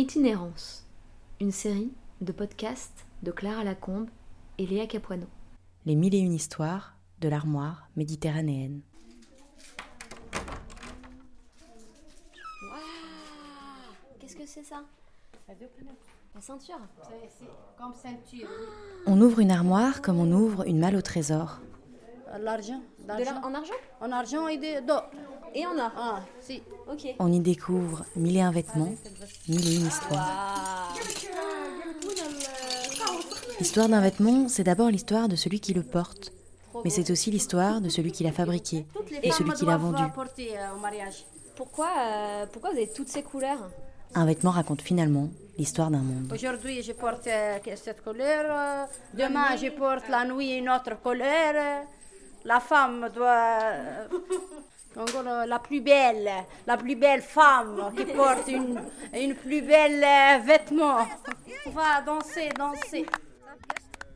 Itinérance, 0.00 0.86
une 1.40 1.50
série 1.50 1.90
de 2.20 2.30
podcasts 2.30 3.04
de 3.24 3.32
Clara 3.32 3.64
Lacombe 3.64 4.08
et 4.56 4.64
Léa 4.64 4.86
Capuano. 4.86 5.26
Les 5.86 5.96
mille 5.96 6.14
et 6.14 6.18
une 6.18 6.34
histoires 6.34 6.94
de 7.20 7.28
l'armoire 7.28 7.88
méditerranéenne. 7.96 8.82
Qu'est-ce 14.20 14.36
que 14.36 14.46
c'est 14.46 14.62
ça? 14.62 14.84
La 15.48 15.54
ceinture? 16.40 16.78
Comme 17.76 17.92
ceinture. 17.92 18.48
On 19.04 19.20
ouvre 19.20 19.40
une 19.40 19.50
armoire 19.50 20.00
comme 20.00 20.20
on 20.20 20.30
ouvre 20.30 20.64
une 20.68 20.78
malle 20.78 20.94
au 20.94 21.02
trésor. 21.02 21.58
L'argent. 22.40 22.80
De 23.02 23.08
l'argent. 23.08 23.24
l'ar- 23.34 23.44
En 23.44 23.54
argent 23.54 23.74
En 24.00 24.12
argent 24.12 24.48
et 24.48 24.56
de- 24.58 24.86
d'or. 24.86 25.04
Et 25.54 25.66
en 25.66 25.78
or 25.78 25.90
Ah, 25.96 26.20
si. 26.40 26.62
Ok. 26.90 27.14
On 27.18 27.32
y 27.32 27.40
découvre 27.40 28.04
mille 28.16 28.36
et 28.36 28.40
un 28.42 28.50
vêtements, 28.50 28.92
mille 29.48 29.66
et 29.68 29.74
une 29.76 29.86
histoires. 29.86 30.94
L'histoire 33.58 33.88
d'un 33.88 34.00
vêtement, 34.00 34.48
c'est 34.48 34.62
d'abord 34.64 34.88
l'histoire 34.90 35.28
de 35.28 35.36
celui 35.36 35.60
qui 35.60 35.74
le 35.74 35.82
porte, 35.82 36.32
mais 36.84 36.90
c'est 36.90 37.10
aussi 37.10 37.30
l'histoire 37.30 37.80
de 37.80 37.88
celui 37.88 38.12
qui 38.12 38.22
l'a 38.24 38.32
fabriqué 38.32 38.86
et 39.22 39.30
celui 39.32 39.52
qui 39.52 39.64
l'a 39.64 39.76
vendu. 39.76 40.02
euh. 40.02 41.10
Pourquoi, 41.56 41.88
euh, 41.98 42.46
pourquoi 42.52 42.70
vous 42.70 42.76
avez 42.76 42.88
toutes 42.88 43.08
ces 43.08 43.22
couleurs 43.22 43.68
Un 44.14 44.26
vêtement 44.26 44.52
raconte 44.52 44.80
finalement 44.82 45.28
l'histoire 45.58 45.90
d'un 45.90 45.98
monde. 45.98 46.30
Aujourd'hui, 46.32 46.82
je 46.82 46.92
porte 46.92 47.26
euh, 47.26 47.58
cette 47.74 48.02
couleur. 48.04 48.86
Demain, 49.14 49.56
je 49.56 49.70
porte 49.70 50.08
la 50.08 50.24
nuit 50.24 50.52
une 50.58 50.68
autre 50.70 50.94
couleur. 51.02 51.82
La 52.44 52.60
femme 52.60 53.08
doit. 53.14 53.48
euh, 53.72 54.06
encore, 54.96 55.22
euh, 55.26 55.44
la 55.46 55.58
plus 55.58 55.80
belle, 55.80 56.28
la 56.66 56.76
plus 56.76 56.96
belle 56.96 57.22
femme 57.22 57.92
qui 57.96 58.04
porte 58.06 58.48
une, 58.48 58.80
une 59.14 59.34
plus 59.34 59.60
belle 59.60 60.02
euh, 60.02 60.38
vêtement. 60.44 61.06
On 61.66 61.70
va 61.70 62.00
danser, 62.04 62.48
danser. 62.58 63.06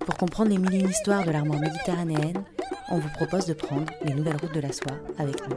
Pour 0.00 0.16
comprendre 0.16 0.50
les 0.50 0.58
mille 0.58 0.74
et 0.74 0.80
une 0.80 0.88
histoires 0.88 1.24
de 1.24 1.30
l'armoire 1.30 1.60
méditerranéenne, 1.60 2.42
on 2.90 2.98
vous 2.98 3.10
propose 3.10 3.46
de 3.46 3.54
prendre 3.54 3.92
les 4.02 4.14
nouvelles 4.14 4.36
routes 4.40 4.54
de 4.54 4.60
la 4.60 4.72
soie 4.72 4.96
avec 5.18 5.36
nous. 5.48 5.56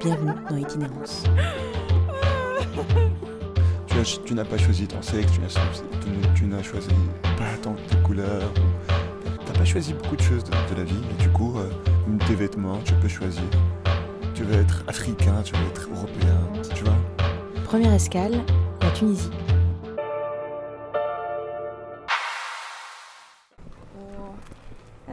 Bienvenue 0.00 0.32
dans 0.48 0.56
Itinérance. 0.56 1.24
tu 4.04 4.34
n'as 4.34 4.44
pas 4.44 4.58
choisi 4.58 4.86
ton 4.88 5.00
sexe, 5.00 5.32
tu 6.34 6.46
n'as 6.46 6.62
choisi 6.62 6.88
pas 7.22 7.56
tant 7.62 7.74
tes 7.88 7.96
couleurs. 7.98 8.52
T'as 9.46 9.52
pas 9.52 9.64
choisi 9.64 9.92
beaucoup 9.94 10.16
de 10.16 10.22
choses 10.22 10.42
de, 10.44 10.74
la 10.76 10.82
vie. 10.82 11.00
mais 11.08 11.22
du 11.22 11.30
coup, 11.30 11.56
euh, 11.58 11.68
tes 12.26 12.34
vêtements, 12.34 12.78
tu 12.84 12.94
peux 12.94 13.08
choisir. 13.08 13.44
Tu 14.34 14.42
veux 14.42 14.60
être 14.60 14.82
africain, 14.88 15.42
tu 15.44 15.54
veux 15.54 15.66
être 15.68 15.88
européen, 15.88 16.38
tu 16.74 16.84
vois. 16.84 16.96
Première 17.64 17.92
escale, 17.92 18.40
la 18.80 18.90
Tunisie. 18.90 19.30
Oh. 23.96 24.34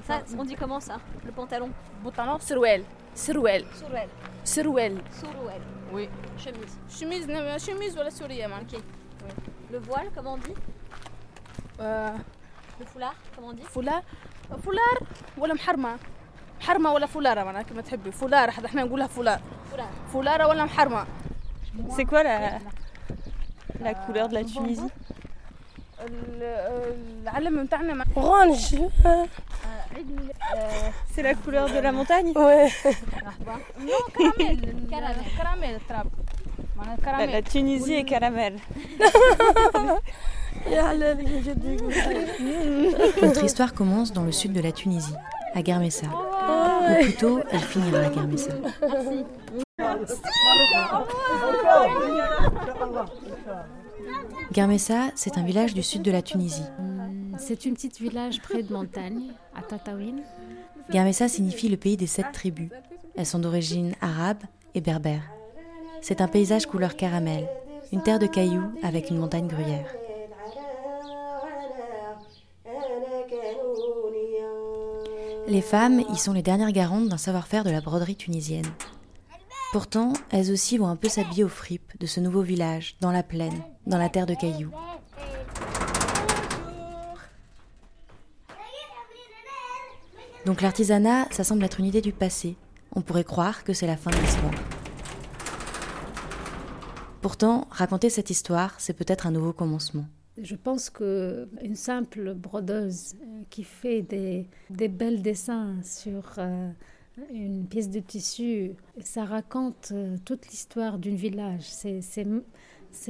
Ça, 0.08 0.22
on 0.38 0.44
dit 0.44 0.56
comment 0.56 0.80
ça 0.80 1.00
Le 1.26 1.32
pantalon? 1.32 1.70
Pantalon, 2.04 2.40
Serouel. 2.40 2.84
سروال 3.19 3.65
سروال 3.75 4.09
Sourouel. 4.09 4.47
سروال 4.47 5.03
Sourouel. 5.23 5.95
وي 5.95 6.09
Chemise. 6.45 6.95
شميز 7.01 7.31
نعم، 7.31 7.59
شميز 7.59 7.99
ولا 7.99 8.11
سورية 8.11 8.47
ما 8.47 8.59
Ok. 8.61 8.77
Le 9.73 9.79
voile, 9.79 10.09
comment 10.17 10.35
on 10.35 10.49
dit 10.49 10.57
آه، 11.81 12.15
Le 12.81 12.85
foulard, 12.85 13.15
comment 13.37 13.49
on 13.53 13.55
dit 13.57 13.63
فولار 13.67 14.03
فولار 14.65 14.99
ولا 15.39 15.55
محرمة 15.55 15.97
محرمة 16.61 16.93
ولا 16.93 17.07
فولارة 17.07 17.43
معناها 17.45 17.63
كما 17.63 17.83
تحبي 17.83 18.13
فولارة 18.13 18.51
حتى 18.51 18.67
احنا 18.67 18.85
نقولها 18.85 19.07
فولار 19.07 19.39
Foulard. 19.73 20.11
فولارة 20.13 20.47
ولا 20.47 20.65
محرمة 20.65 21.07
C'est 21.97 22.05
quoi 22.05 22.23
la, 22.23 22.59
la 23.85 23.95
couleur 23.95 24.29
de 24.29 24.35
la 24.35 24.45
Tunisie 24.45 24.91
ال- 26.01 26.43
العلم 27.23 27.61
نتاعنا 27.61 28.05
Orange. 28.17 28.75
Euh, 30.00 30.90
c'est 31.14 31.22
la 31.24 31.36
couleur 31.36 31.70
de 31.70 31.78
la 31.80 31.92
montagne 31.92 32.32
Ouais. 32.36 32.70
non, 33.82 33.92
caramel. 34.90 35.18
Caramel, 35.38 35.80
caramel, 37.04 37.32
La 37.32 37.42
Tunisie 37.42 37.94
est 37.96 38.06
caramel. 38.06 38.56
Notre 43.22 43.44
histoire 43.44 43.74
commence 43.74 44.14
dans 44.14 44.24
le 44.24 44.32
sud 44.32 44.54
de 44.54 44.62
la 44.62 44.72
Tunisie, 44.72 45.14
à 45.54 45.62
Garmessa. 45.62 46.08
Oh, 46.14 46.86
Ou 46.90 47.04
plutôt, 47.04 47.42
elle 47.52 47.60
finira 47.60 48.00
à 48.00 48.10
Guermessa. 48.10 48.52
Guermessa, 54.52 55.12
c'est 55.16 55.38
un 55.38 55.44
village 55.44 55.74
du 55.74 55.84
sud 55.84 56.02
de 56.02 56.12
la 56.12 56.22
Tunisie, 56.22 56.64
c'est 57.40 57.66
une 57.66 57.74
petite 57.74 58.00
village 58.00 58.42
près 58.42 58.64
de 58.64 58.72
montagne, 58.74 59.32
à 59.56 59.62
Tataouine. 59.62 60.24
Garmessa 60.90 61.28
signifie 61.28 61.70
le 61.70 61.78
pays 61.78 61.98
des 61.98 62.08
sept 62.08 62.28
tribus. 62.34 62.70
Elles 63.16 63.26
sont 63.26 63.40
d'origine 63.40 63.94
arabe 64.02 64.44
et 64.76 64.82
berbère. 64.82 65.24
C'est 66.02 66.22
un 66.22 66.28
paysage 66.28 66.66
couleur 66.66 66.96
caramel, 66.96 67.48
une 67.92 68.04
terre 68.04 68.20
de 68.20 68.28
cailloux 68.28 68.72
avec 68.84 69.10
une 69.10 69.18
montagne 69.18 69.48
gruyère. 69.48 69.88
Les 75.48 75.62
femmes 75.62 76.04
y 76.14 76.18
sont 76.18 76.34
les 76.34 76.44
dernières 76.44 76.72
garantes 76.72 77.10
d'un 77.10 77.18
savoir-faire 77.18 77.64
de 77.64 77.72
la 77.72 77.82
broderie 77.82 78.16
tunisienne. 78.16 78.68
Pourtant, 79.72 80.14
elles 80.32 80.52
aussi 80.52 80.78
vont 80.78 80.88
un 80.88 80.96
peu 80.96 81.10
s'habiller 81.10 81.44
aux 81.44 81.50
fripes 81.50 82.00
de 82.00 82.06
ce 82.06 82.20
nouveau 82.20 82.42
village, 82.42 82.96
dans 83.02 83.12
la 83.12 83.24
plaine, 83.24 83.64
dans 83.88 83.98
la 83.98 84.10
terre 84.10 84.26
de 84.26 84.36
cailloux. 84.36 84.72
Donc 90.46 90.62
l'artisanat, 90.62 91.28
ça 91.32 91.44
semble 91.44 91.64
être 91.64 91.80
une 91.80 91.86
idée 91.86 92.02
du 92.02 92.14
passé. 92.14 92.56
On 92.96 93.02
pourrait 93.02 93.24
croire 93.24 93.64
que 93.64 93.74
c'est 93.74 93.88
la 93.88 93.98
fin 93.98 94.10
de 94.12 94.16
l'histoire. 94.18 94.54
Pourtant, 97.22 97.68
raconter 97.70 98.10
cette 98.10 98.30
histoire, 98.30 98.76
c'est 98.80 98.94
peut-être 98.94 99.28
un 99.28 99.32
nouveau 99.32 99.54
commencement. 99.54 100.06
Je 100.42 100.56
pense 100.56 100.90
que 100.90 101.50
une 101.62 101.76
simple 101.76 102.34
brodeuse 102.34 103.16
euh, 103.22 103.42
qui 103.50 103.66
fait 103.66 104.02
des, 104.02 104.48
des 104.70 104.88
belles 104.88 105.22
dessins 105.22 105.76
sur 105.84 106.24
euh, 106.38 106.70
une 107.34 107.68
pièce 107.68 107.90
de 107.90 108.00
tissu, 108.00 108.72
ça 109.04 109.26
raconte 109.26 109.90
euh, 109.92 110.16
toute 110.24 110.48
l'histoire 110.48 110.98
d'un 110.98 111.16
village. 111.16 111.64
C'est- 111.64 112.00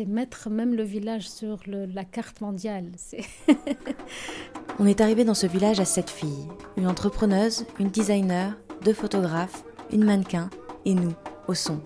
mettre 0.07 0.50
même 0.50 0.73
le 0.73 0.84
village 0.84 1.29
sur 1.29 1.59
la 1.68 2.03
carte 2.03 2.41
mondiale. 2.41 2.91
On 4.81 4.88
est 4.88 5.01
arrivé 5.01 5.25
dans 5.25 5.34
ce 5.34 5.45
village 5.45 5.81
à 5.81 5.85
sept 5.85 6.09
filles. 6.09 6.47
Une 6.78 6.88
entrepreneuse, 6.88 7.66
une 7.79 7.90
designer, 7.90 8.53
deux 8.81 8.94
photographes, 8.94 9.63
une 9.91 10.06
mannequin 10.06 10.50
et 10.85 10.94
nous, 10.94 11.13
au 11.50 11.53
son. 11.53 11.81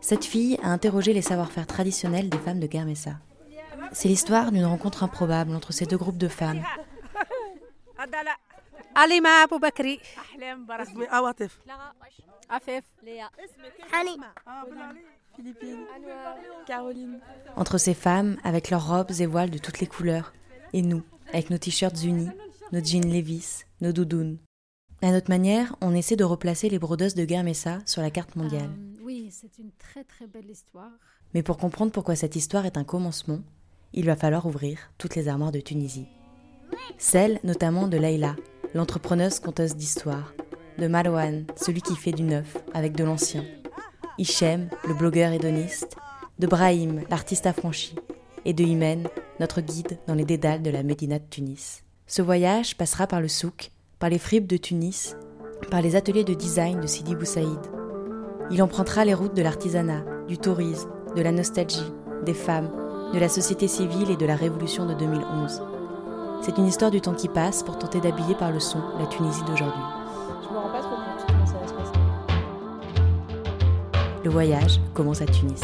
Cette 0.00 0.24
fille 0.24 0.58
a 0.64 0.68
interrogé 0.68 1.12
les 1.12 1.22
savoir-faire 1.22 1.68
traditionnels 1.68 2.28
des 2.28 2.38
femmes 2.38 2.58
de 2.58 2.66
Guermessa. 2.66 3.12
C'est 3.92 4.08
l'histoire 4.08 4.50
d'une 4.50 4.64
rencontre 4.64 5.04
improbable 5.04 5.54
entre 5.54 5.72
ces 5.72 5.86
deux 5.86 5.96
groupes 5.96 6.18
de 6.18 6.26
femmes. 6.26 6.64
Entre 17.56 17.78
ces 17.78 17.94
femmes, 17.94 18.36
avec 18.42 18.70
leurs 18.70 18.88
robes 18.88 19.12
et 19.20 19.26
voiles 19.26 19.50
de 19.50 19.58
toutes 19.58 19.78
les 19.78 19.86
couleurs, 19.86 20.32
et 20.72 20.82
nous, 20.82 21.02
avec 21.32 21.50
nos 21.50 21.58
t-shirts 21.58 22.02
unis, 22.04 22.28
nos 22.72 22.82
jeans 22.82 23.10
Levis, 23.10 23.64
nos 23.80 23.92
doudounes. 23.92 24.38
À 25.00 25.12
notre 25.12 25.30
manière, 25.30 25.76
on 25.80 25.94
essaie 25.94 26.16
de 26.16 26.24
replacer 26.24 26.68
les 26.68 26.78
brodeuses 26.78 27.14
de 27.14 27.24
Garmessa 27.24 27.78
sur 27.86 28.02
la 28.02 28.10
carte 28.10 28.34
mondiale. 28.34 28.70
Euh, 28.70 29.02
oui, 29.04 29.28
c'est 29.30 29.58
une 29.58 29.70
très 29.78 30.04
très 30.04 30.26
belle 30.26 30.50
histoire. 30.50 30.90
Mais 31.34 31.42
pour 31.42 31.56
comprendre 31.56 31.92
pourquoi 31.92 32.16
cette 32.16 32.36
histoire 32.36 32.66
est 32.66 32.76
un 32.76 32.84
commencement, 32.84 33.40
il 33.92 34.06
va 34.06 34.16
falloir 34.16 34.46
ouvrir 34.46 34.78
toutes 34.98 35.14
les 35.14 35.28
armoires 35.28 35.52
de 35.52 35.60
Tunisie. 35.60 36.08
Celle 36.98 37.38
notamment 37.44 37.86
de 37.86 37.96
Leïla, 37.96 38.34
l'entrepreneuse 38.74 39.38
conteuse 39.38 39.76
d'histoire, 39.76 40.34
de 40.78 40.88
Marouane, 40.88 41.46
celui 41.56 41.80
qui 41.80 41.96
fait 41.96 42.12
du 42.12 42.22
neuf 42.22 42.56
avec 42.74 42.94
de 42.94 43.04
l'ancien, 43.04 43.44
Hichem, 44.18 44.68
le 44.86 44.94
blogueur 44.94 45.32
hédoniste, 45.32 45.96
de 46.38 46.46
Brahim, 46.46 47.02
l'artiste 47.08 47.46
affranchi, 47.46 47.94
et 48.44 48.52
de 48.52 48.64
Imen, 48.64 49.08
notre 49.40 49.60
guide 49.60 49.98
dans 50.06 50.14
les 50.14 50.24
dédales 50.24 50.62
de 50.62 50.70
la 50.70 50.82
Médina 50.82 51.18
de 51.18 51.24
Tunis. 51.28 51.82
Ce 52.06 52.22
voyage 52.22 52.76
passera 52.76 53.06
par 53.06 53.20
le 53.20 53.28
souk, 53.28 53.70
par 53.98 54.10
les 54.10 54.18
fripes 54.18 54.46
de 54.46 54.56
Tunis, 54.56 55.16
par 55.70 55.82
les 55.82 55.96
ateliers 55.96 56.24
de 56.24 56.34
design 56.34 56.80
de 56.80 56.86
Sidi 56.86 57.14
Boussaïd. 57.14 57.60
Il 58.50 58.62
empruntera 58.62 59.04
les 59.04 59.14
routes 59.14 59.34
de 59.34 59.42
l'artisanat, 59.42 60.04
du 60.26 60.38
tourisme, 60.38 60.88
de 61.14 61.22
la 61.22 61.32
nostalgie, 61.32 61.92
des 62.24 62.34
femmes, 62.34 62.70
de 63.12 63.18
la 63.18 63.28
société 63.28 63.68
civile 63.68 64.10
et 64.10 64.16
de 64.16 64.26
la 64.26 64.36
révolution 64.36 64.86
de 64.86 64.94
2011. 64.94 65.62
C'est 66.42 66.56
une 66.58 66.66
histoire 66.66 66.90
du 66.90 67.00
temps 67.00 67.14
qui 67.14 67.28
passe 67.28 67.62
pour 67.62 67.78
tenter 67.78 68.00
d'habiller 68.00 68.34
par 68.34 68.52
le 68.52 68.60
son 68.60 68.80
la 68.98 69.06
Tunisie 69.06 69.42
d'aujourd'hui. 69.44 69.82
Je 70.42 70.52
me 70.52 70.58
rends 70.58 70.70
pas 70.70 70.80
trop 70.80 70.96
compte 70.96 71.26
comment 71.26 71.46
ça 71.46 71.58
va 71.58 71.66
se 71.66 71.74
passer. 71.74 71.92
Le 74.24 74.30
voyage 74.30 74.80
commence 74.94 75.20
à 75.20 75.26
Tunis. 75.26 75.60